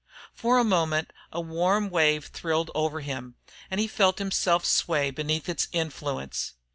For 0.33 0.57
a 0.57 0.63
moment 0.63 1.13
a 1.31 1.39
warm 1.39 1.91
wave 1.91 2.25
thrilled 2.33 2.71
over 2.73 3.01
him 3.01 3.35
and 3.69 3.79
he 3.79 3.85
felt 3.87 4.17
himself 4.17 4.65
sway 4.65 5.11
beneath 5.11 5.47
its 5.47 5.67
influence. 5.73 6.53